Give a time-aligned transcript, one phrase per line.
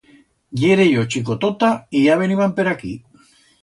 [0.61, 3.03] Yere yo chicotota y ya veniban per aquí.